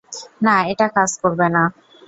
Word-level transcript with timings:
না, 0.45 0.55
এটা 0.71 0.87
কাজ 0.95 1.11
করবে 1.21 1.47
না! 1.55 1.63